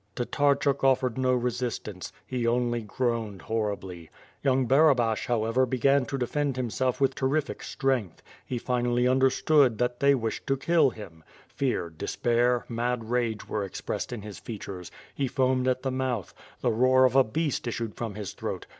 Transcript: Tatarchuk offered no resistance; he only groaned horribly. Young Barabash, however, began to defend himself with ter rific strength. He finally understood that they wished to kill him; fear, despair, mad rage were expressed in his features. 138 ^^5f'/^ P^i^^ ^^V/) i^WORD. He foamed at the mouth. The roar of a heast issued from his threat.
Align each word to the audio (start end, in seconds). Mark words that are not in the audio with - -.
Tatarchuk 0.15 0.83
offered 0.83 1.15
no 1.19 1.31
resistance; 1.35 2.11
he 2.25 2.47
only 2.47 2.81
groaned 2.81 3.43
horribly. 3.43 4.09
Young 4.43 4.65
Barabash, 4.65 5.27
however, 5.27 5.67
began 5.67 6.07
to 6.07 6.17
defend 6.17 6.57
himself 6.57 6.99
with 6.99 7.13
ter 7.13 7.27
rific 7.27 7.61
strength. 7.61 8.23
He 8.43 8.57
finally 8.57 9.07
understood 9.07 9.77
that 9.77 9.99
they 9.99 10.15
wished 10.15 10.47
to 10.47 10.57
kill 10.57 10.89
him; 10.89 11.23
fear, 11.47 11.87
despair, 11.91 12.65
mad 12.67 13.11
rage 13.11 13.47
were 13.47 13.63
expressed 13.63 14.11
in 14.11 14.23
his 14.23 14.39
features. 14.39 14.89
138 15.17 15.17
^^5f'/^ 15.17 15.17
P^i^^ 15.17 15.17
^^V/) 15.17 15.17
i^WORD. 15.17 15.21
He 15.21 15.27
foamed 15.35 15.67
at 15.67 15.83
the 15.83 15.91
mouth. 15.91 16.33
The 16.61 16.71
roar 16.71 17.05
of 17.05 17.15
a 17.15 17.23
heast 17.23 17.67
issued 17.67 17.93
from 17.93 18.15
his 18.15 18.33
threat. 18.33 18.65